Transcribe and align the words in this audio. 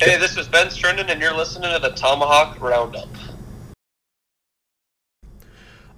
Hey, 0.00 0.16
this 0.16 0.38
is 0.38 0.48
Ben 0.48 0.68
Strinden, 0.68 1.10
and 1.10 1.20
you're 1.20 1.36
listening 1.36 1.70
to 1.74 1.78
the 1.78 1.90
Tomahawk 1.90 2.58
Roundup. 2.58 3.06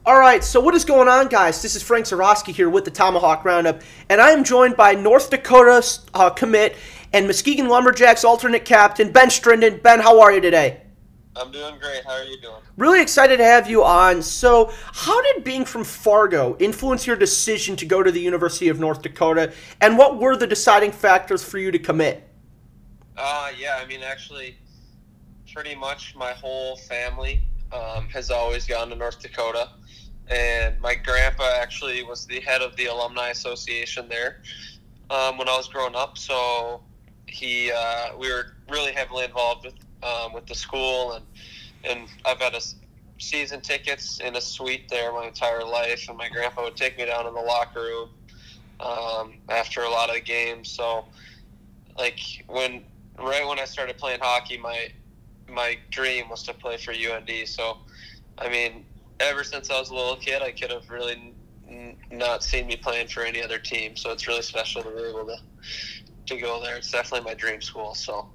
All 0.05 0.19
right, 0.19 0.43
so 0.43 0.59
what 0.59 0.75
is 0.75 0.85
going 0.85 1.07
on, 1.07 1.29
guys? 1.29 1.63
This 1.63 1.77
is 1.77 1.85
Frank 1.85 2.07
Zarowski 2.07 2.53
here 2.53 2.69
with 2.69 2.85
the 2.85 2.91
Tomahawk 2.91 3.45
Roundup, 3.45 3.81
and 4.09 4.21
I 4.21 4.31
am 4.33 4.43
joined 4.43 4.77
by 4.77 4.95
North 4.95 5.31
Dakota 5.31 5.87
uh, 6.15 6.31
commit 6.31 6.75
and 7.13 7.29
Muskegon 7.29 7.69
Lumberjacks 7.69 8.25
alternate 8.25 8.65
captain 8.65 9.13
Ben 9.13 9.29
Strinden. 9.29 9.81
Ben, 9.81 10.01
how 10.01 10.21
are 10.21 10.33
you 10.33 10.41
today? 10.41 10.81
I'm 11.37 11.53
doing 11.53 11.79
great. 11.79 12.03
How 12.05 12.15
are 12.15 12.25
you 12.25 12.41
doing? 12.41 12.61
Really 12.77 13.01
excited 13.01 13.37
to 13.37 13.45
have 13.45 13.71
you 13.71 13.85
on. 13.85 14.21
So, 14.21 14.73
how 14.95 15.23
did 15.23 15.45
being 15.45 15.65
from 15.65 15.85
Fargo 15.85 16.57
influence 16.59 17.07
your 17.07 17.15
decision 17.15 17.77
to 17.77 17.87
go 17.87 18.03
to 18.03 18.11
the 18.11 18.21
University 18.21 18.69
of 18.69 18.81
North 18.81 19.01
Dakota, 19.01 19.53
and 19.81 19.97
what 19.97 20.19
were 20.19 20.35
the 20.35 20.49
deciding 20.49 20.91
factors 20.91 21.45
for 21.45 21.59
you 21.59 21.71
to 21.71 21.79
commit? 21.79 22.29
Uh, 23.17 23.51
yeah, 23.59 23.79
I 23.83 23.87
mean, 23.87 24.03
actually, 24.03 24.57
pretty 25.53 25.75
much 25.75 26.15
my 26.17 26.33
whole 26.33 26.77
family 26.77 27.43
um, 27.73 28.09
has 28.09 28.31
always 28.31 28.67
gone 28.67 28.89
to 28.89 28.95
North 28.95 29.21
Dakota. 29.21 29.69
And 30.29 30.81
my 30.81 30.95
grandpa 30.95 31.45
actually 31.61 32.03
was 32.03 32.27
the 32.27 32.41
head 32.41 32.63
of 32.63 32.75
the 32.77 32.87
Alumni 32.87 33.29
Association 33.29 34.09
there 34.09 34.41
um, 35.11 35.37
when 35.37 35.49
I 35.49 35.57
was 35.57 35.69
growing 35.69 35.95
up. 35.95 36.17
So 36.17 36.83
he, 37.27 37.71
uh, 37.71 38.17
we 38.19 38.31
were 38.33 38.55
really 38.71 38.93
heavily 38.93 39.25
involved 39.25 39.67
with 39.67 39.75
um, 40.03 40.33
with 40.33 40.47
the 40.47 40.55
school, 40.55 41.13
and 41.13 41.25
and 41.85 42.09
I've 42.25 42.41
had 42.41 42.55
a 42.55 42.61
season 43.19 43.61
tickets 43.61 44.19
in 44.19 44.35
a 44.35 44.41
suite 44.41 44.89
there 44.89 45.13
my 45.13 45.27
entire 45.27 45.65
life. 45.65 46.09
And 46.09 46.19
my 46.19 46.29
grandpa 46.29 46.65
would 46.65 46.77
take 46.77 46.99
me 46.99 47.07
down 47.07 47.27
in 47.27 47.35
the 47.35 47.41
locker 47.41 47.83
room 47.83 48.09
um, 48.81 49.35
after 49.49 49.83
a 49.83 49.91
lot 49.91 50.09
of 50.09 50.17
the 50.17 50.21
games. 50.21 50.71
So 50.71 51.05
like 51.97 52.19
when 52.49 52.83
right 53.19 53.47
when 53.47 53.59
I 53.59 53.65
started 53.65 53.99
playing 53.99 54.21
hockey, 54.21 54.59
my 54.59 54.89
my 55.49 55.79
dream 55.91 56.29
was 56.29 56.43
to 56.45 56.55
play 56.55 56.77
for 56.77 56.93
UND. 56.93 57.31
So, 57.47 57.79
I 58.39 58.49
mean, 58.49 58.87
ever 59.21 59.45
since 59.45 59.71
I 59.71 59.79
was 59.79 59.91
a 59.91 59.95
little 59.95 60.17
kid, 60.17 60.43
I 60.43 60.51
could 60.53 60.71
have 60.71 60.89
really 60.89 61.35
n- 61.69 61.97
not 62.11 62.43
seen 62.43 62.67
me 62.67 62.77
playing 62.77 63.09
for 63.09 63.23
any 63.23 63.43
other 63.43 63.59
team. 63.59 63.97
So 63.97 64.13
it's 64.13 64.27
really 64.27 64.43
special 64.43 64.83
to 64.83 64.91
be 64.91 65.03
able 65.03 65.27
to 65.27 65.37
to 66.27 66.37
go 66.37 66.61
there. 66.63 66.77
It's 66.77 66.91
definitely 66.91 67.29
my 67.29 67.35
dream 67.35 67.61
school. 67.61 67.95
So. 67.95 68.29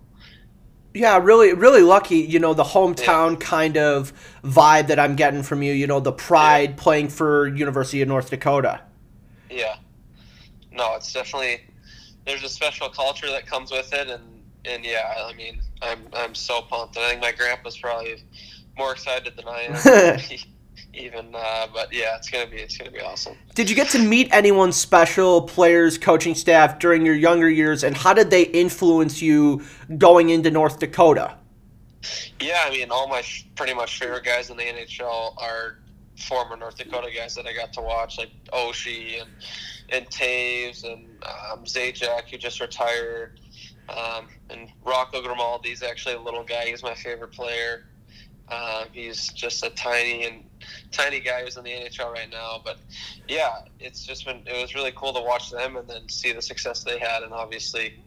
Yeah, 0.93 1.19
really, 1.19 1.53
really 1.53 1.81
lucky. 1.81 2.17
You 2.17 2.39
know 2.39 2.53
the 2.53 2.63
hometown 2.63 3.31
yeah. 3.33 3.47
kind 3.47 3.77
of 3.77 4.13
vibe 4.43 4.87
that 4.87 4.99
I'm 4.99 5.15
getting 5.15 5.43
from 5.43 5.61
you. 5.61 5.73
You 5.73 5.85
know 5.85 5.99
the 5.99 6.11
pride 6.11 6.71
yeah. 6.71 6.75
playing 6.77 7.09
for 7.09 7.47
University 7.47 8.01
of 8.01 8.07
North 8.07 8.29
Dakota. 8.29 8.81
Yeah, 9.49 9.75
no, 10.71 10.95
it's 10.95 11.13
definitely 11.13 11.61
there's 12.25 12.43
a 12.43 12.49
special 12.49 12.89
culture 12.89 13.27
that 13.27 13.45
comes 13.45 13.71
with 13.71 13.93
it, 13.93 14.09
and 14.09 14.36
and 14.67 14.85
yeah, 14.85 15.25
I 15.25 15.33
mean, 15.33 15.61
I'm 15.81 15.99
I'm 16.13 16.35
so 16.35 16.61
pumped. 16.61 16.97
I 16.97 17.09
think 17.09 17.21
my 17.21 17.31
grandpa's 17.31 17.77
probably 17.77 18.23
more 18.77 18.91
excited 18.91 19.35
than 19.35 19.47
I 19.47 19.61
am. 19.61 20.19
even 20.97 21.33
uh, 21.33 21.67
but 21.73 21.93
yeah 21.93 22.15
it's 22.15 22.29
gonna 22.29 22.47
be 22.47 22.57
it's 22.57 22.77
gonna 22.77 22.91
be 22.91 22.99
awesome 22.99 23.35
did 23.55 23.69
you 23.69 23.75
get 23.75 23.89
to 23.89 23.99
meet 23.99 24.27
anyone 24.31 24.71
special 24.71 25.41
players 25.41 25.97
coaching 25.97 26.35
staff 26.35 26.79
during 26.79 27.05
your 27.05 27.15
younger 27.15 27.49
years 27.49 27.83
and 27.83 27.95
how 27.95 28.13
did 28.13 28.29
they 28.29 28.43
influence 28.43 29.21
you 29.21 29.61
going 29.97 30.29
into 30.29 30.49
north 30.49 30.79
dakota 30.79 31.35
yeah 32.39 32.63
i 32.65 32.71
mean 32.71 32.89
all 32.91 33.07
my 33.07 33.23
pretty 33.55 33.73
much 33.73 33.99
favorite 33.99 34.23
guys 34.23 34.49
in 34.49 34.57
the 34.57 34.63
nhl 34.63 35.39
are 35.41 35.79
former 36.17 36.55
north 36.57 36.77
dakota 36.77 37.09
guys 37.15 37.35
that 37.35 37.45
i 37.45 37.53
got 37.53 37.71
to 37.71 37.81
watch 37.81 38.17
like 38.17 38.31
oshie 38.53 39.21
and 39.21 39.29
and 39.89 40.05
toews 40.09 40.83
and 40.83 41.05
um, 41.23 41.63
zajac 41.63 42.29
who 42.29 42.37
just 42.37 42.59
retired 42.59 43.39
um, 43.89 44.27
and 44.49 44.69
Rocco 44.83 45.21
Grimaldi's 45.21 45.83
actually 45.83 46.15
a 46.15 46.21
little 46.21 46.43
guy. 46.43 46.65
He's 46.65 46.83
my 46.83 46.93
favorite 46.93 47.31
player. 47.31 47.85
Uh, 48.49 48.85
he's 48.93 49.27
just 49.33 49.63
a 49.63 49.69
tiny 49.71 50.25
and 50.25 50.43
tiny 50.91 51.19
guy 51.19 51.43
who's 51.43 51.57
in 51.57 51.63
the 51.63 51.69
NHL 51.69 52.13
right 52.13 52.29
now. 52.29 52.61
But 52.63 52.77
yeah, 53.27 53.59
it's 53.79 54.05
just 54.05 54.25
been 54.25 54.41
it 54.45 54.61
was 54.61 54.73
really 54.73 54.93
cool 54.95 55.13
to 55.13 55.21
watch 55.21 55.51
them 55.51 55.75
and 55.75 55.87
then 55.87 56.07
see 56.09 56.31
the 56.31 56.41
success 56.41 56.83
they 56.83 56.97
had. 56.99 57.23
And 57.23 57.33
obviously, 57.33 57.99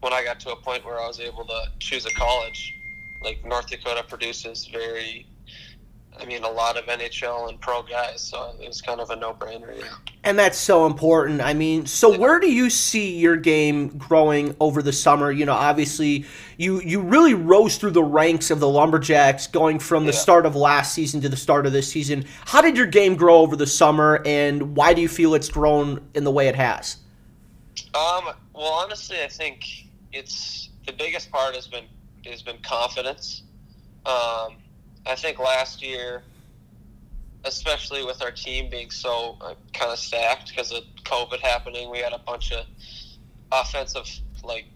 when 0.00 0.12
I 0.12 0.22
got 0.24 0.40
to 0.40 0.52
a 0.52 0.56
point 0.56 0.84
where 0.84 1.00
I 1.00 1.06
was 1.06 1.20
able 1.20 1.44
to 1.46 1.62
choose 1.78 2.04
a 2.06 2.12
college, 2.12 2.74
like 3.22 3.44
North 3.44 3.68
Dakota 3.68 4.04
produces 4.06 4.66
very 4.66 5.26
I 6.20 6.24
mean, 6.24 6.42
a 6.42 6.50
lot 6.50 6.76
of 6.76 6.84
NHL 6.86 7.48
and 7.48 7.60
pro 7.60 7.82
guys, 7.82 8.20
so 8.20 8.52
it 8.60 8.66
was 8.66 8.82
kind 8.82 9.00
of 9.00 9.10
a 9.10 9.16
no-brainer. 9.16 9.78
Yeah. 9.78 9.84
And 10.24 10.38
that's 10.38 10.58
so 10.58 10.84
important. 10.86 11.40
I 11.40 11.54
mean, 11.54 11.86
so 11.86 12.10
yeah. 12.10 12.18
where 12.18 12.40
do 12.40 12.50
you 12.50 12.70
see 12.70 13.16
your 13.16 13.36
game 13.36 13.96
growing 13.96 14.56
over 14.58 14.82
the 14.82 14.92
summer? 14.92 15.30
You 15.30 15.46
know, 15.46 15.54
obviously, 15.54 16.24
you 16.56 16.80
you 16.80 17.00
really 17.00 17.34
rose 17.34 17.76
through 17.76 17.92
the 17.92 18.02
ranks 18.02 18.50
of 18.50 18.58
the 18.58 18.68
Lumberjacks, 18.68 19.46
going 19.46 19.78
from 19.78 20.06
the 20.06 20.12
yeah. 20.12 20.18
start 20.18 20.44
of 20.44 20.56
last 20.56 20.92
season 20.92 21.20
to 21.20 21.28
the 21.28 21.36
start 21.36 21.66
of 21.66 21.72
this 21.72 21.88
season. 21.88 22.24
How 22.46 22.60
did 22.60 22.76
your 22.76 22.86
game 22.86 23.14
grow 23.14 23.36
over 23.36 23.54
the 23.54 23.66
summer, 23.66 24.20
and 24.26 24.76
why 24.76 24.94
do 24.94 25.00
you 25.00 25.08
feel 25.08 25.34
it's 25.34 25.48
grown 25.48 26.04
in 26.14 26.24
the 26.24 26.32
way 26.32 26.48
it 26.48 26.56
has? 26.56 26.96
Um. 27.94 28.34
Well, 28.54 28.72
honestly, 28.72 29.22
I 29.22 29.28
think 29.28 29.64
it's 30.12 30.70
the 30.84 30.92
biggest 30.92 31.30
part 31.30 31.54
has 31.54 31.68
been 31.68 31.84
has 32.26 32.42
been 32.42 32.58
confidence. 32.62 33.42
Um 34.04 34.56
I 35.06 35.14
think 35.14 35.38
last 35.38 35.82
year, 35.82 36.22
especially 37.44 38.04
with 38.04 38.22
our 38.22 38.30
team 38.30 38.68
being 38.70 38.90
so 38.90 39.36
uh, 39.40 39.54
kind 39.72 39.92
of 39.92 39.98
stacked 39.98 40.48
because 40.50 40.72
of 40.72 40.84
COVID 41.04 41.40
happening, 41.40 41.90
we 41.90 41.98
had 41.98 42.12
a 42.12 42.18
bunch 42.18 42.52
of 42.52 42.66
offensive 43.52 44.08
like 44.44 44.66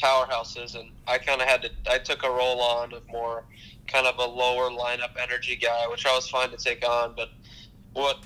powerhouses, 0.00 0.74
and 0.74 0.90
I 1.06 1.18
kind 1.18 1.40
of 1.40 1.48
had 1.48 1.62
to. 1.62 1.70
I 1.90 1.98
took 1.98 2.24
a 2.24 2.30
role 2.30 2.60
on 2.60 2.92
of 2.92 3.06
more 3.08 3.44
kind 3.86 4.06
of 4.06 4.18
a 4.18 4.24
lower 4.24 4.70
lineup 4.70 5.16
energy 5.20 5.56
guy, 5.56 5.86
which 5.90 6.06
I 6.06 6.14
was 6.14 6.28
fine 6.28 6.50
to 6.50 6.56
take 6.56 6.86
on. 6.86 7.14
But 7.16 7.28
what 7.92 8.18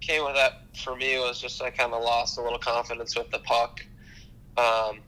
came 0.00 0.24
with 0.24 0.34
that 0.34 0.62
for 0.76 0.96
me 0.96 1.18
was 1.18 1.40
just 1.40 1.60
I 1.62 1.70
kind 1.70 1.92
of 1.92 2.02
lost 2.02 2.38
a 2.38 2.42
little 2.42 2.58
confidence 2.58 3.16
with 3.16 3.30
the 3.30 3.38
puck. 3.40 3.84
Um, 4.56 5.00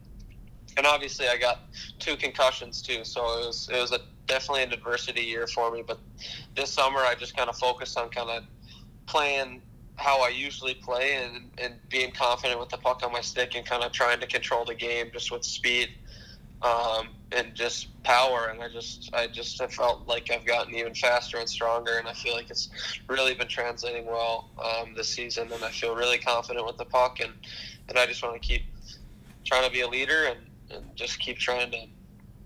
and 0.77 0.87
obviously 0.87 1.29
I 1.29 1.37
got 1.37 1.61
two 1.99 2.17
concussions 2.17 2.83
too, 2.83 3.05
so 3.05 3.21
it 3.39 3.47
was 3.47 3.69
it 3.73 3.81
was 3.81 3.93
a 3.93 4.01
definitely 4.33 4.63
an 4.63 4.73
adversity 4.73 5.21
year 5.21 5.47
for 5.47 5.71
me. 5.71 5.83
But 5.87 5.99
this 6.57 6.73
summer, 6.73 7.01
I 7.01 7.15
just 7.15 7.37
kind 7.37 7.51
of 7.51 7.57
focused 7.57 7.99
on 7.99 8.09
kind 8.09 8.31
of 8.31 8.45
playing 9.07 9.61
how 9.97 10.23
I 10.25 10.31
usually 10.31 10.75
play 10.75 11.17
and, 11.23 11.51
and 11.59 11.75
being 11.91 12.13
confident 12.13 12.59
with 12.59 12.71
the 12.71 12.79
puck 12.79 13.03
on 13.05 13.13
my 13.13 13.21
stick 13.21 13.55
and 13.55 13.67
kind 13.67 13.85
of 13.85 13.93
trying 13.93 14.21
to 14.21 14.27
control 14.27 14.65
the 14.65 14.75
game 14.75 15.11
just 15.13 15.31
with 15.31 15.45
speed 15.45 15.91
um, 16.63 17.09
and 17.31 17.55
just 17.55 17.89
power. 18.05 18.49
And 18.51 18.63
I 18.63 18.69
just 18.73 19.15
I 19.15 19.27
just 19.27 19.61
have 19.61 19.73
felt 19.73 20.09
like 20.09 20.31
I've 20.31 20.47
gotten 20.47 20.75
even 20.75 20.95
faster 20.95 21.37
and 21.37 21.49
stronger, 21.49 21.99
and 21.99 22.09
I 22.09 22.15
feel 22.15 22.35
like 22.35 22.49
it's 22.49 22.71
really 23.09 23.35
been 23.35 23.49
translating 23.49 24.07
well 24.07 24.49
um, 24.65 24.95
this 24.95 25.11
season. 25.11 25.53
And 25.53 25.63
I 25.63 25.71
feel 25.71 25.95
really 25.95 26.19
confident 26.19 26.65
with 26.65 26.79
the 26.79 26.87
puck, 26.87 27.21
and 27.21 27.33
and 27.91 27.99
I 27.99 28.07
just 28.07 28.23
want 28.23 28.41
to 28.41 28.49
keep 28.49 28.63
trying 29.45 29.67
to 29.67 29.71
be 29.71 29.83
a 29.83 29.89
leader 29.89 30.25
and, 30.25 30.39
and 30.75 30.97
just 30.97 31.19
keep 31.19 31.37
trying 31.37 31.71
to 31.73 31.87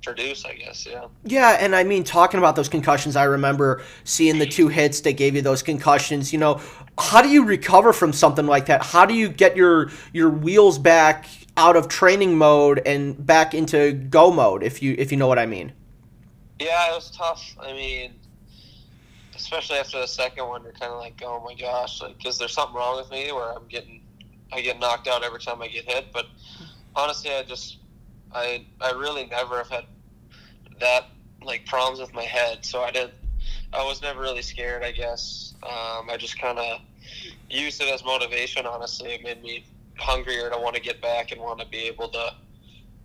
produce, 0.06 0.44
I 0.44 0.54
guess. 0.54 0.86
Yeah. 0.86 1.06
Yeah, 1.24 1.58
and 1.60 1.74
I 1.74 1.82
mean, 1.82 2.04
talking 2.04 2.38
about 2.38 2.54
those 2.54 2.68
concussions, 2.68 3.16
I 3.16 3.24
remember 3.24 3.82
seeing 4.04 4.38
the 4.38 4.46
two 4.46 4.68
hits 4.68 5.00
that 5.00 5.14
gave 5.14 5.34
you 5.34 5.42
those 5.42 5.62
concussions. 5.62 6.32
You 6.32 6.38
know, 6.38 6.60
how 6.96 7.20
do 7.20 7.28
you 7.28 7.44
recover 7.44 7.92
from 7.92 8.12
something 8.12 8.46
like 8.46 8.66
that? 8.66 8.84
How 8.84 9.04
do 9.04 9.14
you 9.14 9.28
get 9.28 9.56
your 9.56 9.90
your 10.12 10.30
wheels 10.30 10.78
back 10.78 11.26
out 11.56 11.76
of 11.76 11.88
training 11.88 12.38
mode 12.38 12.80
and 12.86 13.26
back 13.26 13.52
into 13.52 13.92
go 13.92 14.30
mode? 14.30 14.62
If 14.62 14.80
you 14.80 14.94
if 14.96 15.10
you 15.10 15.18
know 15.18 15.26
what 15.26 15.40
I 15.40 15.46
mean. 15.46 15.72
Yeah, 16.60 16.90
it 16.90 16.94
was 16.94 17.10
tough. 17.10 17.56
I 17.60 17.72
mean, 17.72 18.14
especially 19.34 19.78
after 19.78 20.00
the 20.00 20.06
second 20.06 20.46
one, 20.46 20.62
you're 20.62 20.72
kind 20.72 20.92
of 20.92 21.00
like, 21.00 21.20
oh 21.24 21.42
my 21.44 21.54
gosh, 21.54 22.00
like, 22.00 22.24
is 22.24 22.38
there 22.38 22.48
something 22.48 22.76
wrong 22.76 22.96
with 22.96 23.10
me 23.10 23.32
where 23.32 23.52
I'm 23.52 23.66
getting 23.68 24.02
I 24.52 24.60
get 24.60 24.78
knocked 24.78 25.08
out 25.08 25.24
every 25.24 25.40
time 25.40 25.60
I 25.60 25.66
get 25.66 25.84
hit? 25.84 26.12
But 26.12 26.26
honestly, 26.94 27.32
I 27.32 27.42
just 27.42 27.78
I 28.32 28.66
I 28.80 28.92
really 28.92 29.26
never 29.26 29.56
have 29.58 29.68
had 29.68 29.84
that 30.80 31.06
like 31.42 31.66
problems 31.66 32.00
with 32.00 32.12
my 32.12 32.24
head, 32.24 32.64
so 32.64 32.82
I 32.82 32.90
didn't. 32.90 33.14
I 33.72 33.84
was 33.84 34.02
never 34.02 34.20
really 34.20 34.42
scared. 34.42 34.82
I 34.82 34.92
guess 34.92 35.54
um, 35.62 36.10
I 36.10 36.16
just 36.18 36.38
kind 36.40 36.58
of 36.58 36.80
used 37.48 37.80
it 37.80 37.92
as 37.92 38.04
motivation. 38.04 38.66
Honestly, 38.66 39.10
it 39.10 39.22
made 39.22 39.42
me 39.42 39.64
hungrier 39.98 40.50
to 40.50 40.58
want 40.58 40.74
to 40.76 40.82
get 40.82 41.00
back 41.00 41.32
and 41.32 41.40
want 41.40 41.60
to 41.60 41.66
be 41.66 41.78
able 41.78 42.08
to 42.08 42.34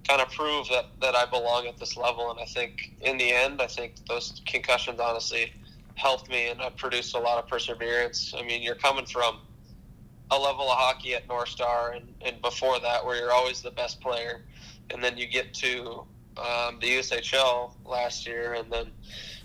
kind 0.07 0.21
of 0.21 0.31
prove 0.31 0.67
that 0.69 0.85
that 1.01 1.15
I 1.15 1.25
belong 1.25 1.67
at 1.67 1.77
this 1.77 1.95
level. 1.97 2.31
And 2.31 2.39
I 2.39 2.45
think 2.45 2.93
in 3.01 3.17
the 3.17 3.31
end, 3.31 3.61
I 3.61 3.67
think 3.67 4.05
those 4.07 4.41
concussions 4.45 4.99
honestly 4.99 5.53
helped 5.95 6.29
me, 6.29 6.47
and 6.47 6.61
I 6.61 6.69
produced 6.69 7.15
a 7.15 7.19
lot 7.19 7.37
of 7.37 7.47
perseverance. 7.47 8.33
I 8.35 8.43
mean, 8.43 8.61
you're 8.61 8.75
coming 8.75 9.05
from 9.05 9.39
a 10.31 10.37
level 10.37 10.69
of 10.69 10.77
hockey 10.77 11.13
at 11.13 11.27
North 11.27 11.49
Star, 11.49 11.91
and, 11.91 12.13
and 12.21 12.41
before 12.41 12.79
that, 12.79 13.05
where 13.05 13.17
you're 13.17 13.33
always 13.33 13.61
the 13.61 13.71
best 13.71 13.99
player, 13.99 14.41
and 14.89 15.03
then 15.03 15.17
you 15.17 15.27
get 15.27 15.53
to 15.55 16.05
um, 16.41 16.79
the 16.79 16.87
USHL 16.97 17.71
last 17.85 18.25
year, 18.25 18.53
and 18.53 18.71
then 18.71 18.87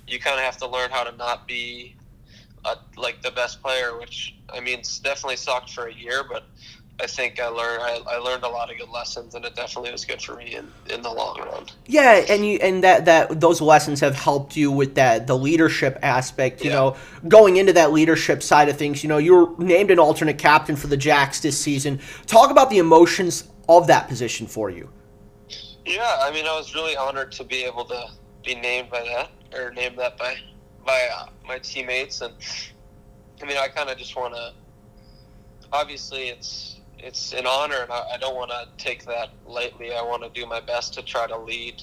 you 0.07 0.19
kind 0.19 0.39
of 0.39 0.45
have 0.45 0.57
to 0.59 0.67
learn 0.67 0.91
how 0.91 1.05
to 1.05 1.17
not 1.17 1.47
be 1.47 1.97
a, 2.65 2.77
like 2.97 3.23
the 3.23 3.31
best 3.31 3.63
player. 3.63 3.99
Which 3.99 4.35
I 4.53 4.61
mean, 4.61 4.79
it's 4.79 4.99
definitely 4.99 5.37
sucked 5.37 5.71
for 5.71 5.87
a 5.87 5.95
year, 5.95 6.25
but 6.29 6.45
I 6.99 7.07
think 7.07 7.39
I 7.41 7.49
learned 7.49 7.83
I, 7.83 8.01
I, 8.15 8.17
learned 8.19 8.45
a 8.45 8.49
lot 8.49 8.71
of 8.71 8.79
good 8.79 8.89
lessons, 8.89 9.35
and 9.35 9.45
it 9.45 9.55
definitely 9.55 9.93
was 9.93 10.05
good 10.05 10.23
for 10.23 10.35
me 10.37 10.55
in, 10.55 10.67
in 10.89 11.03
the 11.03 11.11
long 11.11 11.39
run. 11.39 11.67
Yeah, 11.87 12.25
and 12.29 12.47
you 12.47 12.59
and 12.63 12.83
that 12.85 13.05
that 13.05 13.41
those 13.41 13.61
lessons 13.61 14.01
have 14.01 14.15
helped 14.15 14.57
you 14.57 14.71
with 14.71 14.95
that 14.95 15.27
the 15.27 15.37
leadership 15.37 15.99
aspect. 16.03 16.65
You 16.65 16.71
yeah. 16.71 16.77
know, 16.77 16.97
going 17.29 17.57
into 17.57 17.75
that 17.75 17.93
leadership 17.93 18.43
side 18.43 18.69
of 18.69 18.79
things. 18.79 19.03
You 19.03 19.11
know, 19.11 19.19
you 19.19 19.35
were 19.35 19.65
named 19.65 19.91
an 19.91 19.99
alternate 19.99 20.39
captain 20.39 20.77
for 20.77 20.87
the 20.87 20.97
Jacks 20.97 21.41
this 21.41 21.59
season. 21.59 22.01
Talk 22.27 22.51
about 22.51 22.71
the 22.71 22.79
emotions 22.79 23.45
of 23.69 23.89
that 23.89 24.09
position 24.09 24.47
for 24.47 24.71
you. 24.71 24.89
Yeah, 25.87 26.19
I 26.21 26.33
mean, 26.33 26.47
I 26.47 26.53
was 26.57 26.75
really 26.75 26.97
honored 26.97 27.31
to 27.33 27.45
be 27.45 27.63
able 27.63 27.85
to 27.85 28.09
be 28.45 28.57
named 28.57 28.91
by 28.91 29.05
that 29.05 29.31
or 29.57 29.71
named 29.73 29.97
that 29.99 30.19
by 30.19 30.35
by 30.85 31.09
uh, 31.17 31.27
my 31.47 31.59
teammates, 31.59 32.21
and 32.21 32.35
I 33.41 33.47
mean, 33.47 33.57
I 33.57 33.69
kind 33.69 33.89
of 33.89 33.97
just 33.97 34.17
want 34.17 34.35
to. 34.35 34.53
Obviously, 35.73 36.29
it's 36.29 36.81
it's 36.99 37.33
an 37.33 37.47
honor, 37.47 37.83
and 37.83 37.93
I, 37.93 38.03
I 38.15 38.17
don't 38.19 38.35
want 38.35 38.51
to 38.51 38.67
take 38.79 39.05
that 39.07 39.31
lightly. 39.47 39.95
I 39.95 40.03
want 40.03 40.23
to 40.25 40.41
do 40.41 40.45
my 40.47 40.61
best 40.61 40.95
to 40.95 41.03
try 41.03 41.29
to 41.29 41.39
lead, 41.39 41.81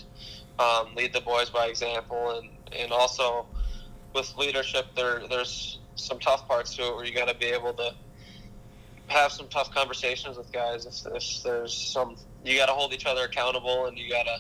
um, 0.59 0.94
lead 0.95 1.13
the 1.13 1.21
boys 1.21 1.50
by 1.50 1.67
example, 1.67 2.39
and 2.39 2.50
and 2.77 2.91
also 2.91 3.45
with 4.13 4.35
leadership, 4.38 4.88
there 4.95 5.21
there's 5.29 5.79
some 5.95 6.19
tough 6.19 6.45
parts 6.47 6.75
to 6.75 6.88
it 6.88 6.95
where 6.95 7.05
you 7.05 7.13
got 7.13 7.29
to 7.29 7.35
be 7.35 7.45
able 7.45 7.73
to 7.73 7.94
have 9.07 9.31
some 9.31 9.47
tough 9.47 9.73
conversations 9.73 10.38
with 10.38 10.51
guys. 10.51 10.85
If, 10.85 11.13
if 11.13 11.44
there's 11.44 11.73
some, 11.73 12.15
you 12.43 12.57
got 12.57 12.67
to 12.67 12.73
hold 12.73 12.93
each 12.93 13.05
other 13.05 13.25
accountable, 13.25 13.85
and 13.85 13.97
you 13.97 14.09
gotta 14.09 14.37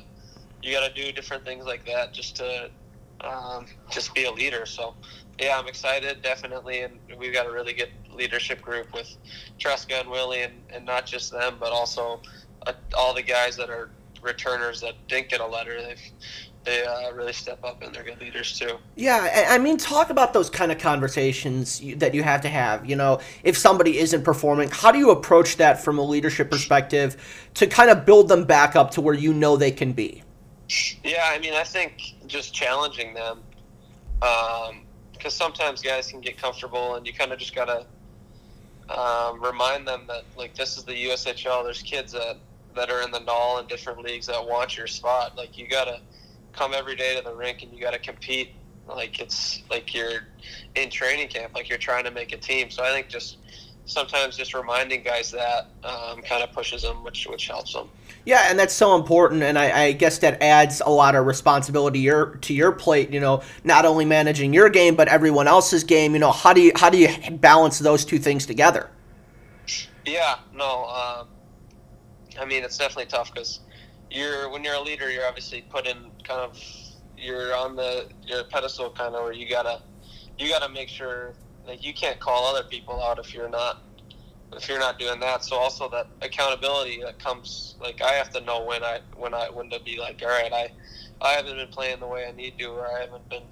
you 0.61 0.71
got 0.71 0.87
to 0.87 0.93
do 0.93 1.11
different 1.11 1.43
things 1.43 1.65
like 1.65 1.85
that 1.85 2.13
just 2.13 2.37
to 2.37 2.69
um, 3.21 3.65
just 3.91 4.13
be 4.13 4.25
a 4.25 4.31
leader. 4.31 4.65
So 4.65 4.95
yeah, 5.39 5.57
I'm 5.57 5.67
excited, 5.67 6.21
definitely, 6.21 6.81
and 6.81 6.99
we've 7.17 7.33
got 7.33 7.47
a 7.47 7.51
really 7.51 7.73
good 7.73 7.89
leadership 8.13 8.61
group 8.61 8.93
with 8.93 9.15
Tresca 9.59 10.01
and 10.01 10.09
Willie, 10.09 10.43
and, 10.43 10.53
and 10.69 10.85
not 10.85 11.05
just 11.05 11.31
them, 11.31 11.57
but 11.59 11.71
also 11.71 12.21
uh, 12.67 12.73
all 12.97 13.13
the 13.13 13.23
guys 13.23 13.57
that 13.57 13.69
are 13.69 13.89
returners 14.21 14.79
that 14.81 14.95
didn't 15.07 15.29
get 15.29 15.41
a 15.41 15.47
letter. 15.47 15.81
They've 15.81 16.01
they 16.63 16.83
uh, 16.85 17.11
really 17.13 17.33
step 17.33 17.63
up 17.63 17.81
and 17.83 17.93
they're 17.93 18.03
good 18.03 18.19
leaders 18.21 18.57
too. 18.57 18.77
Yeah, 18.95 19.47
I 19.49 19.57
mean, 19.57 19.77
talk 19.77 20.09
about 20.09 20.33
those 20.33 20.49
kind 20.49 20.71
of 20.71 20.77
conversations 20.77 21.81
that 21.97 22.13
you 22.13 22.23
have 22.23 22.41
to 22.41 22.49
have. 22.49 22.85
You 22.89 22.95
know, 22.95 23.19
if 23.43 23.57
somebody 23.57 23.97
isn't 23.99 24.23
performing, 24.23 24.69
how 24.69 24.91
do 24.91 24.99
you 24.99 25.11
approach 25.11 25.57
that 25.57 25.83
from 25.83 25.97
a 25.97 26.03
leadership 26.03 26.49
perspective 26.49 27.49
to 27.55 27.67
kind 27.67 27.89
of 27.89 28.05
build 28.05 28.29
them 28.29 28.45
back 28.45 28.75
up 28.75 28.91
to 28.91 29.01
where 29.01 29.13
you 29.13 29.33
know 29.33 29.57
they 29.57 29.71
can 29.71 29.93
be? 29.93 30.23
Yeah, 31.03 31.23
I 31.25 31.39
mean, 31.39 31.53
I 31.53 31.63
think 31.63 32.15
just 32.27 32.53
challenging 32.53 33.13
them. 33.13 33.41
Um, 34.21 34.83
because 35.23 35.33
sometimes 35.33 35.81
guys 35.81 36.11
can 36.11 36.19
get 36.19 36.37
comfortable, 36.37 36.95
and 36.95 37.07
you 37.07 37.13
kind 37.13 37.31
of 37.31 37.39
just 37.39 37.55
gotta 37.55 37.85
um, 38.89 39.41
remind 39.41 39.87
them 39.87 40.03
that 40.07 40.23
like 40.37 40.53
this 40.53 40.77
is 40.77 40.83
the 40.83 40.91
USHL. 40.91 41.63
There's 41.63 41.81
kids 41.81 42.11
that 42.11 42.37
that 42.75 42.89
are 42.89 43.01
in 43.03 43.11
the 43.11 43.21
null 43.21 43.59
and 43.59 43.67
different 43.69 43.99
leagues 43.99 44.27
that 44.27 44.45
want 44.45 44.75
your 44.75 44.87
spot. 44.87 45.37
Like 45.37 45.57
you 45.57 45.67
gotta 45.69 46.01
come 46.53 46.73
every 46.73 46.95
day 46.95 47.15
to 47.15 47.23
the 47.23 47.33
rink 47.33 47.63
and 47.63 47.73
you 47.73 47.81
gotta 47.81 47.99
compete. 47.99 48.51
Like 48.87 49.19
it's 49.19 49.63
like 49.69 49.93
you're 49.93 50.27
in 50.75 50.89
training 50.89 51.29
camp. 51.29 51.53
Like 51.55 51.69
you're 51.69 51.77
trying 51.77 52.03
to 52.03 52.11
make 52.11 52.33
a 52.33 52.37
team. 52.37 52.69
So 52.69 52.83
I 52.83 52.91
think 52.91 53.07
just 53.07 53.37
sometimes 53.85 54.37
just 54.37 54.53
reminding 54.53 55.03
guys 55.03 55.31
that 55.31 55.67
um, 55.83 56.21
kind 56.21 56.43
of 56.43 56.51
pushes 56.51 56.81
them, 56.81 57.03
which 57.03 57.27
which 57.27 57.47
helps 57.47 57.73
them. 57.73 57.89
Yeah, 58.25 58.47
and 58.49 58.57
that's 58.57 58.73
so 58.73 58.95
important, 58.95 59.43
and 59.43 59.59
I, 59.59 59.83
I, 59.83 59.91
guess 59.91 60.19
that 60.19 60.41
adds 60.41 60.81
a 60.85 60.89
lot 60.89 61.15
of 61.15 61.25
responsibility 61.25 61.99
your, 61.99 62.37
to 62.37 62.53
your 62.53 62.71
plate. 62.71 63.11
You 63.11 63.19
know, 63.19 63.41
not 63.65 63.83
only 63.83 64.05
managing 64.05 64.53
your 64.53 64.69
game 64.69 64.95
but 64.95 65.09
everyone 65.09 65.47
else's 65.47 65.83
game. 65.83 66.13
You 66.13 66.19
know, 66.19 66.31
how 66.31 66.53
do 66.53 66.61
you 66.61 66.71
how 66.75 66.89
do 66.89 66.97
you 66.97 67.09
balance 67.31 67.79
those 67.79 68.05
two 68.05 68.19
things 68.19 68.45
together? 68.45 68.89
Yeah, 70.05 70.39
no, 70.53 70.85
um, 70.85 71.27
I 72.39 72.45
mean 72.45 72.63
it's 72.63 72.77
definitely 72.77 73.07
tough 73.07 73.33
because 73.33 73.59
you're 74.13 74.49
when 74.49 74.63
you're 74.63 74.75
a 74.75 74.81
leader, 74.81 75.11
you're 75.11 75.25
obviously 75.25 75.61
put 75.69 75.87
in 75.87 75.97
kind 76.23 76.39
of 76.39 76.57
you're 77.17 77.55
on 77.55 77.75
the 77.75 78.09
your 78.23 78.43
pedestal 78.45 78.91
kind 78.91 79.15
of 79.15 79.23
where 79.23 79.33
you 79.33 79.49
gotta 79.49 79.81
you 80.37 80.49
gotta 80.49 80.71
make 80.71 80.89
sure 80.89 81.33
like 81.67 81.83
you 81.83 81.93
can't 81.93 82.19
call 82.19 82.45
other 82.45 82.67
people 82.67 83.01
out 83.03 83.17
if 83.19 83.33
you're 83.33 83.49
not 83.49 83.81
if 84.55 84.69
you're 84.69 84.79
not 84.79 84.99
doing 84.99 85.19
that. 85.19 85.43
So 85.43 85.55
also 85.55 85.89
that 85.89 86.07
accountability 86.21 87.01
that 87.03 87.17
comes 87.19 87.75
like 87.81 88.01
I 88.01 88.11
have 88.13 88.29
to 88.31 88.41
know 88.41 88.63
when 88.63 88.83
I 88.83 88.99
when 89.15 89.33
I 89.33 89.49
when 89.49 89.69
to 89.71 89.79
be 89.79 89.99
like, 89.99 90.21
all 90.21 90.29
right, 90.29 90.53
I 90.53 90.69
I 91.21 91.33
haven't 91.33 91.55
been 91.55 91.69
playing 91.69 91.99
the 91.99 92.07
way 92.07 92.25
I 92.27 92.31
need 92.31 92.59
to, 92.59 92.65
or 92.65 92.85
I 92.85 93.01
haven't 93.01 93.27
been 93.29 93.43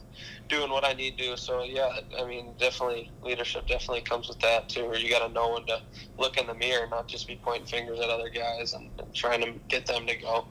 doing 0.52 0.70
what 0.70 0.86
I 0.86 0.94
need 0.94 1.18
to. 1.18 1.36
So 1.38 1.64
yeah, 1.64 1.90
I 2.20 2.26
mean, 2.26 2.54
definitely 2.60 3.10
leadership 3.24 3.66
definitely 3.68 4.02
comes 4.02 4.28
with 4.28 4.40
that 4.42 4.70
too. 4.70 4.86
Where 4.86 5.00
you 5.00 5.10
got 5.10 5.26
to 5.26 5.34
know 5.34 5.54
when 5.54 5.66
to 5.66 5.82
look 6.18 6.38
in 6.38 6.46
the 6.46 6.54
mirror, 6.54 6.88
not 6.88 7.08
just 7.08 7.28
be 7.28 7.40
pointing 7.42 7.66
fingers 7.66 8.00
at 8.00 8.10
other 8.10 8.30
guys 8.30 8.74
and, 8.74 8.92
and 9.00 9.14
trying 9.16 9.42
to 9.42 9.54
get 9.70 9.86
them 9.88 10.06
to 10.06 10.16
go. 10.16 10.46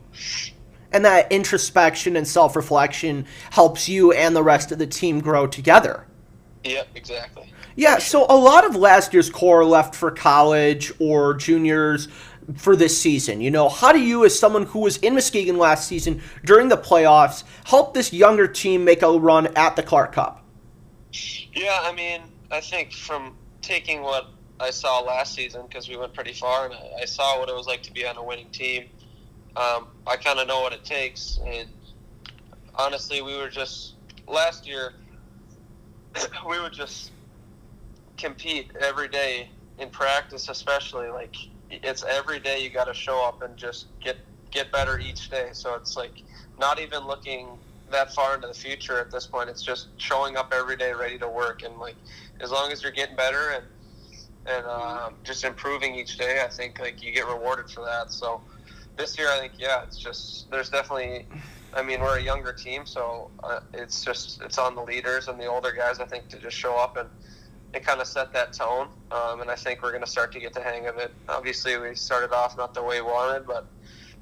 And 0.91 1.05
that 1.05 1.31
introspection 1.31 2.17
and 2.17 2.27
self 2.27 2.55
reflection 2.55 3.25
helps 3.51 3.87
you 3.87 4.11
and 4.11 4.35
the 4.35 4.43
rest 4.43 4.71
of 4.71 4.79
the 4.79 4.87
team 4.87 5.21
grow 5.21 5.47
together. 5.47 6.05
Yep, 6.63 6.89
exactly. 6.95 7.53
Yeah, 7.75 7.99
so 7.99 8.25
a 8.29 8.35
lot 8.35 8.65
of 8.65 8.75
last 8.75 9.13
year's 9.13 9.29
core 9.29 9.63
left 9.63 9.95
for 9.95 10.11
college 10.11 10.91
or 10.99 11.33
juniors 11.35 12.07
for 12.55 12.75
this 12.75 12.99
season. 12.99 13.41
You 13.41 13.51
know, 13.51 13.69
how 13.69 13.91
do 13.91 13.99
you, 13.99 14.25
as 14.25 14.37
someone 14.37 14.65
who 14.65 14.79
was 14.79 14.97
in 14.97 15.13
Muskegon 15.13 15.57
last 15.57 15.87
season 15.87 16.21
during 16.43 16.67
the 16.67 16.77
playoffs, 16.77 17.43
help 17.65 17.93
this 17.93 18.11
younger 18.11 18.47
team 18.47 18.83
make 18.83 19.01
a 19.01 19.11
run 19.11 19.47
at 19.55 19.75
the 19.75 19.83
Clark 19.83 20.13
Cup? 20.13 20.43
Yeah, 21.53 21.79
I 21.83 21.93
mean, 21.93 22.21
I 22.49 22.61
think 22.61 22.93
from 22.93 23.35
taking 23.61 24.01
what 24.01 24.27
I 24.59 24.69
saw 24.69 24.99
last 24.99 25.33
season, 25.33 25.63
because 25.67 25.87
we 25.89 25.97
went 25.97 26.13
pretty 26.13 26.33
far, 26.33 26.65
and 26.65 26.75
I 26.99 27.05
saw 27.05 27.39
what 27.39 27.49
it 27.49 27.55
was 27.55 27.67
like 27.67 27.83
to 27.83 27.93
be 27.93 28.05
on 28.05 28.17
a 28.17 28.23
winning 28.23 28.49
team. 28.49 28.85
Um, 29.55 29.87
I 30.07 30.15
kind 30.15 30.39
of 30.39 30.47
know 30.47 30.61
what 30.61 30.73
it 30.73 30.83
takes, 30.85 31.39
and 31.45 31.67
honestly, 32.75 33.21
we 33.21 33.37
were 33.37 33.49
just 33.49 33.95
last 34.27 34.65
year. 34.65 34.93
we 36.49 36.59
were 36.59 36.69
just 36.69 37.11
compete 38.21 38.71
every 38.79 39.07
day 39.07 39.49
in 39.79 39.89
practice, 39.89 40.47
especially 40.49 41.09
like 41.09 41.35
it's 41.69 42.03
every 42.03 42.39
day 42.39 42.61
you 42.63 42.69
got 42.69 42.85
to 42.85 42.93
show 42.93 43.25
up 43.27 43.41
and 43.41 43.57
just 43.57 43.87
get 44.01 44.17
get 44.51 44.71
better 44.71 44.99
each 44.99 45.29
day. 45.29 45.49
So 45.53 45.75
it's 45.75 45.97
like 45.97 46.23
not 46.59 46.79
even 46.79 47.07
looking 47.07 47.47
that 47.91 48.13
far 48.13 48.35
into 48.35 48.47
the 48.47 48.53
future 48.53 48.99
at 48.99 49.11
this 49.11 49.25
point. 49.25 49.49
It's 49.49 49.63
just 49.63 49.87
showing 49.97 50.37
up 50.37 50.53
every 50.55 50.75
day, 50.75 50.93
ready 50.93 51.17
to 51.19 51.27
work, 51.27 51.63
and 51.63 51.77
like 51.79 51.95
as 52.39 52.51
long 52.51 52.71
as 52.71 52.83
you're 52.83 52.91
getting 52.91 53.15
better 53.15 53.51
and 53.55 53.65
and 54.47 54.65
um, 54.65 55.13
just 55.23 55.43
improving 55.43 55.95
each 55.95 56.17
day, 56.17 56.41
I 56.43 56.47
think 56.47 56.79
like 56.79 57.03
you 57.03 57.11
get 57.11 57.27
rewarded 57.27 57.69
for 57.69 57.83
that. 57.85 58.11
So 58.11 58.41
this 58.97 59.17
year, 59.17 59.29
I 59.29 59.39
think 59.39 59.53
yeah, 59.57 59.83
it's 59.83 59.97
just 59.97 60.49
there's 60.51 60.69
definitely. 60.69 61.27
I 61.73 61.81
mean, 61.81 62.01
we're 62.01 62.19
a 62.19 62.21
younger 62.21 62.51
team, 62.51 62.85
so 62.85 63.31
uh, 63.45 63.61
it's 63.73 64.03
just 64.03 64.41
it's 64.41 64.57
on 64.57 64.75
the 64.75 64.81
leaders 64.81 65.29
and 65.29 65.39
the 65.39 65.45
older 65.45 65.71
guys. 65.71 66.01
I 66.01 66.05
think 66.05 66.27
to 66.29 66.37
just 66.37 66.57
show 66.57 66.77
up 66.77 66.97
and 66.97 67.07
it 67.73 67.85
kind 67.85 68.01
of 68.01 68.07
set 68.07 68.33
that 68.33 68.53
tone, 68.53 68.87
um, 69.11 69.41
and 69.41 69.49
I 69.49 69.55
think 69.55 69.81
we're 69.81 69.91
going 69.91 70.03
to 70.03 70.09
start 70.09 70.31
to 70.33 70.39
get 70.39 70.53
the 70.53 70.61
hang 70.61 70.87
of 70.87 70.97
it. 70.97 71.11
Obviously, 71.29 71.77
we 71.77 71.95
started 71.95 72.33
off 72.33 72.57
not 72.57 72.73
the 72.73 72.83
way 72.83 73.01
we 73.01 73.07
wanted, 73.07 73.47
but 73.47 73.65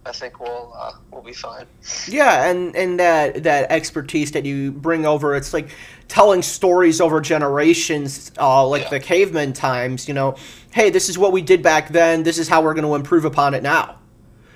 I 0.05 0.11
think 0.11 0.39
we'll 0.39 0.71
uh, 0.75 0.93
we'll 1.11 1.21
be 1.21 1.33
fine. 1.33 1.65
Yeah, 2.07 2.49
and 2.49 2.75
and 2.75 2.99
that 2.99 3.43
that 3.43 3.71
expertise 3.71 4.31
that 4.31 4.45
you 4.45 4.71
bring 4.71 5.05
over, 5.05 5.35
it's 5.35 5.53
like 5.53 5.69
telling 6.07 6.41
stories 6.41 7.01
over 7.01 7.21
generations, 7.21 8.31
uh, 8.39 8.65
like 8.67 8.83
yeah. 8.83 8.89
the 8.89 8.99
caveman 8.99 9.53
times. 9.53 10.07
You 10.07 10.13
know, 10.13 10.35
hey, 10.71 10.89
this 10.89 11.09
is 11.09 11.17
what 11.17 11.31
we 11.31 11.41
did 11.41 11.61
back 11.61 11.89
then. 11.89 12.23
This 12.23 12.37
is 12.37 12.47
how 12.47 12.61
we're 12.61 12.73
going 12.73 12.85
to 12.85 12.95
improve 12.95 13.25
upon 13.25 13.53
it 13.53 13.63
now. 13.63 13.97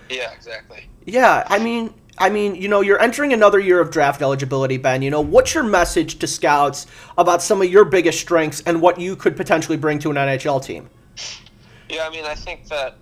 Yeah, 0.09 0.31
exactly. 0.31 0.87
Yeah, 1.05 1.43
I 1.47 1.59
mean, 1.59 1.93
I 2.17 2.29
mean, 2.29 2.55
you 2.55 2.67
know, 2.67 2.81
you're 2.81 3.01
entering 3.01 3.33
another 3.33 3.59
year 3.59 3.79
of 3.79 3.89
draft 3.89 4.21
eligibility, 4.21 4.77
Ben. 4.77 5.01
You 5.01 5.09
know, 5.09 5.21
what's 5.21 5.53
your 5.53 5.63
message 5.63 6.19
to 6.19 6.27
scouts 6.27 6.85
about 7.17 7.41
some 7.41 7.61
of 7.61 7.69
your 7.69 7.85
biggest 7.85 8.19
strengths 8.19 8.61
and 8.61 8.81
what 8.81 8.99
you 8.99 9.15
could 9.15 9.35
potentially 9.35 9.77
bring 9.77 9.99
to 9.99 10.11
an 10.11 10.17
NHL 10.17 10.63
team? 10.63 10.89
Yeah, 11.89 12.07
I 12.07 12.11
mean, 12.11 12.25
I 12.25 12.35
think 12.35 12.67
that 12.69 12.93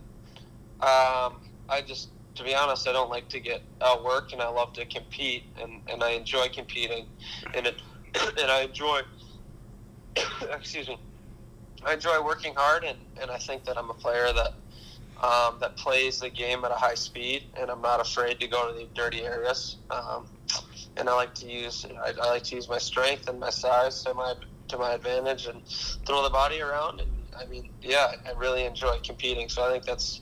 um, 0.81 1.41
I 1.69 1.83
just, 1.85 2.09
to 2.35 2.43
be 2.43 2.55
honest, 2.55 2.87
I 2.87 2.93
don't 2.93 3.09
like 3.09 3.27
to 3.29 3.39
get 3.39 3.61
outworked, 3.79 4.31
and 4.31 4.41
I 4.41 4.47
love 4.47 4.73
to 4.73 4.85
compete, 4.85 5.43
and, 5.61 5.81
and 5.89 6.03
I 6.03 6.11
enjoy 6.11 6.47
competing, 6.47 7.07
and 7.53 7.67
it, 7.67 7.81
and 8.39 8.49
I 8.49 8.61
enjoy, 8.61 9.01
excuse 10.51 10.87
me, 10.87 10.97
I 11.85 11.93
enjoy 11.93 12.23
working 12.23 12.55
hard, 12.55 12.85
and, 12.85 12.97
and 13.21 13.29
I 13.29 13.37
think 13.37 13.65
that 13.65 13.77
I'm 13.77 13.89
a 13.89 13.93
player 13.93 14.31
that 14.33 14.53
um, 15.21 15.57
that 15.61 15.77
plays 15.77 16.19
the 16.19 16.29
game 16.29 16.65
at 16.65 16.71
a 16.71 16.75
high 16.75 16.95
speed, 16.95 17.43
and 17.59 17.69
I'm 17.69 17.81
not 17.81 18.01
afraid 18.01 18.39
to 18.39 18.47
go 18.47 18.71
to 18.71 18.77
the 18.77 18.87
dirty 18.95 19.21
areas. 19.21 19.77
Um, 19.89 20.25
and 20.97 21.07
I 21.07 21.15
like 21.15 21.33
to 21.35 21.49
use 21.49 21.85
I, 22.03 22.13
I, 22.21 22.29
like 22.31 22.43
to 22.45 22.55
use 22.55 22.67
my 22.67 22.77
strength 22.77 23.29
and 23.29 23.39
my 23.39 23.49
size 23.49 24.03
to 24.03 24.13
my 24.13 24.33
to 24.69 24.77
my 24.77 24.93
advantage 24.93 25.45
and 25.45 25.61
throw 26.05 26.23
the 26.23 26.29
body 26.29 26.61
around. 26.61 26.99
And 26.99 27.09
I 27.39 27.49
mean, 27.49 27.69
yeah, 27.81 28.07
I 28.25 28.37
really 28.37 28.65
enjoy 28.65 28.97
competing. 29.03 29.47
So 29.47 29.65
I 29.65 29.71
think 29.71 29.85
that's 29.85 30.21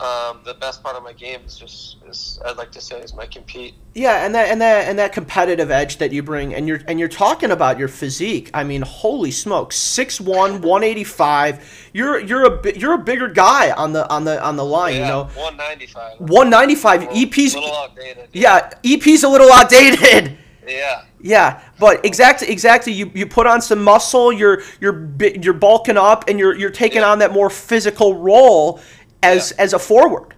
um, 0.00 0.40
the 0.44 0.54
best 0.54 0.82
part 0.82 0.96
of 0.96 1.04
my 1.04 1.12
game 1.12 1.40
is 1.46 1.56
just 1.56 1.96
is 2.08 2.40
I'd 2.44 2.56
like 2.56 2.72
to 2.72 2.80
say 2.80 3.00
is 3.00 3.14
my 3.14 3.26
compete. 3.26 3.74
Yeah, 3.94 4.24
and 4.26 4.34
that 4.34 4.48
and 4.48 4.60
that 4.60 4.88
and 4.88 4.98
that 4.98 5.12
competitive 5.12 5.70
edge 5.70 5.98
that 5.98 6.10
you 6.10 6.22
bring, 6.22 6.52
and 6.54 6.66
you're 6.66 6.80
and 6.88 6.98
you're 6.98 7.08
talking 7.08 7.52
about 7.52 7.78
your 7.78 7.86
physique. 7.88 8.50
I 8.52 8.64
mean, 8.64 8.82
holy 8.82 9.30
smokes, 9.30 9.76
6'1", 9.78 10.60
185. 10.62 11.88
You're 11.92 12.18
you're 12.18 12.44
a 12.54 12.76
you're 12.76 12.94
a 12.94 12.98
bigger 12.98 13.28
guy 13.28 13.70
on 13.70 13.92
the 13.92 14.08
on 14.10 14.24
the 14.24 14.42
on 14.42 14.56
the 14.56 14.64
line. 14.64 14.94
Yeah, 14.94 15.00
You 15.00 15.06
know, 15.06 15.22
195. 15.34 16.20
one 16.20 16.50
ninety 16.50 16.74
five. 16.74 17.00
Little- 17.02 17.16
EP's 17.16 17.54
little 17.54 17.72
outdated. 17.74 18.28
yeah, 18.32 18.70
EP's 18.84 19.22
a 19.22 19.28
little 19.28 19.52
outdated. 19.52 20.38
Yeah. 20.66 21.04
Yeah, 21.20 21.62
but 21.78 22.04
exactly, 22.04 22.48
exactly. 22.50 22.92
You, 22.92 23.10
you 23.14 23.26
put 23.26 23.46
on 23.46 23.62
some 23.62 23.82
muscle. 23.82 24.30
You're 24.32 24.62
you're 24.80 25.08
you're 25.40 25.54
bulking 25.54 25.96
up, 25.96 26.28
and 26.28 26.38
you're 26.38 26.54
you're 26.54 26.70
taking 26.70 27.00
Yeah. 27.00 27.10
on 27.10 27.18
that 27.20 27.32
more 27.32 27.48
physical 27.48 28.14
role 28.16 28.80
as 29.24 29.52
as 29.52 29.72
a 29.72 29.78
forward. 29.78 30.34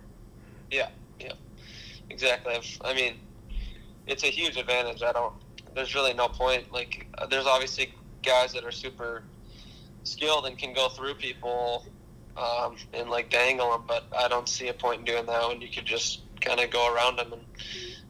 Yeah, 0.71 0.89
yeah, 1.21 1.33
exactly. 2.11 2.55
I've, 2.55 2.79
I 2.85 2.95
mean, 2.95 3.15
it's 4.07 4.25
a 4.25 4.29
huge 4.29 4.57
advantage. 4.57 5.03
I 5.03 5.13
don't. 5.13 5.35
There's 5.75 5.95
really 5.95 6.15
no 6.15 6.29
point. 6.29 6.73
Like, 6.73 7.07
uh, 7.19 7.27
there's 7.27 7.47
obviously 7.47 7.93
guys 8.23 8.53
that 8.55 8.65
are 8.65 8.73
super 8.73 9.23
skilled 10.05 10.47
and 10.47 10.57
can 10.57 10.73
go 10.73 10.89
through 10.89 11.15
people 11.15 11.85
um, 12.37 12.77
and 12.93 13.11
like 13.11 13.31
dangle 13.31 13.71
them, 13.73 13.83
but 13.87 14.05
I 14.17 14.29
don't 14.29 14.49
see 14.49 14.69
a 14.69 14.75
point 14.75 15.01
in 15.01 15.05
doing 15.05 15.27
that 15.27 15.49
when 15.49 15.61
you 15.61 15.69
could 15.69 15.85
just 15.85 16.23
kind 16.41 16.61
of 16.61 16.71
go 16.71 16.95
around 16.95 17.17
them 17.17 17.33
and, 17.33 17.43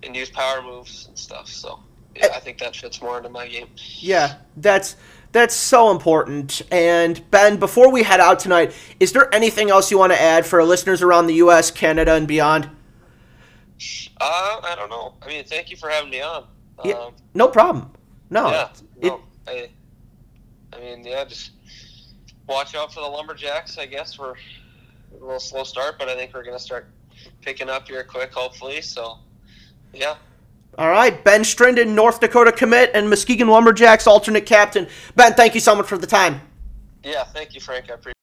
and 0.02 0.16
use 0.16 0.30
power 0.30 0.62
moves 0.62 1.06
and 1.08 1.18
stuff. 1.18 1.48
So, 1.48 1.80
yeah, 2.14 2.28
I 2.34 2.40
think 2.40 2.58
that 2.58 2.76
fits 2.76 3.00
more 3.00 3.16
into 3.16 3.30
my 3.30 3.48
game. 3.48 3.68
Yeah, 3.98 4.36
that's 4.56 4.96
that's 5.32 5.54
so 5.54 5.90
important. 5.90 6.62
And 6.70 7.28
Ben, 7.30 7.58
before 7.58 7.90
we 7.90 8.02
head 8.02 8.20
out 8.20 8.38
tonight, 8.38 8.72
is 9.00 9.12
there 9.12 9.32
anything 9.34 9.70
else 9.70 9.90
you 9.90 9.98
want 9.98 10.12
to 10.12 10.20
add 10.20 10.46
for 10.46 10.60
our 10.60 10.66
listeners 10.66 11.02
around 11.02 11.26
the 11.26 11.34
U.S., 11.34 11.70
Canada, 11.70 12.12
and 12.14 12.26
beyond? 12.26 12.64
Uh, 14.18 14.60
I 14.62 14.74
don't 14.76 14.88
know. 14.90 15.14
I 15.22 15.26
mean, 15.28 15.44
thank 15.44 15.70
you 15.70 15.76
for 15.76 15.88
having 15.90 16.10
me 16.10 16.22
on. 16.22 16.46
Yeah. 16.84 16.94
Um, 16.94 17.12
No 17.34 17.48
problem. 17.48 17.90
No. 18.30 18.50
yeah, 18.50 18.68
it- 19.00 19.08
no, 19.08 19.20
I, 19.46 19.68
I 20.72 20.80
mean, 20.80 21.04
yeah, 21.04 21.24
just 21.24 21.52
watch 22.48 22.74
out 22.74 22.92
for 22.92 23.00
the 23.00 23.06
lumberjacks. 23.06 23.78
I 23.78 23.86
guess 23.86 24.18
we're 24.18 24.32
a 24.32 25.20
little 25.20 25.38
slow 25.40 25.64
start, 25.64 25.98
but 25.98 26.08
I 26.08 26.14
think 26.16 26.34
we're 26.34 26.44
gonna 26.44 26.58
start 26.58 26.88
picking 27.42 27.68
up 27.68 27.86
here 27.88 28.02
quick, 28.04 28.32
hopefully. 28.32 28.80
So, 28.82 29.18
yeah, 29.94 30.16
all 30.78 30.90
right, 30.90 31.22
Ben 31.24 31.42
Strinden, 31.42 31.94
North 31.94 32.20
Dakota 32.20 32.52
commit, 32.52 32.90
and 32.94 33.08
Muskegon 33.08 33.48
Lumberjacks 33.48 34.06
alternate 34.06 34.46
captain. 34.46 34.86
Ben, 35.14 35.34
thank 35.34 35.54
you 35.54 35.60
so 35.60 35.74
much 35.74 35.86
for 35.86 35.98
the 35.98 36.06
time. 36.06 36.40
yeah. 37.02 37.24
Thank 37.24 37.54
you, 37.54 37.60
Frank. 37.60 37.90
I 37.90 37.94
appreciate. 37.94 38.15